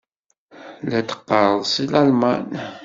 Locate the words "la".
0.89-0.99